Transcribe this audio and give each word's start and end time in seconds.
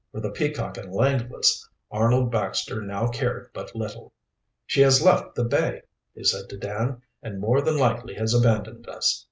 For 0.11 0.19
the 0.19 0.31
Peacock 0.31 0.77
and 0.79 0.91
Langless 0.91 1.69
Arnold 1.91 2.31
Baxter 2.31 2.81
now 2.81 3.09
cared 3.09 3.51
but 3.53 3.75
little. 3.75 4.13
"She 4.65 4.81
has 4.81 4.99
left 4.99 5.35
the 5.35 5.43
bay," 5.43 5.83
he 6.15 6.23
said 6.23 6.49
to 6.49 6.57
Dan, 6.57 7.03
"and 7.21 7.39
more 7.39 7.61
than 7.61 7.77
likely 7.77 8.15
has 8.15 8.33
abandoned 8.33 8.89
us." 8.89 9.19